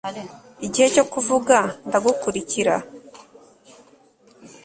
[0.65, 1.57] Igihe cyo kuvuga
[1.87, 2.75] Ndagukurikira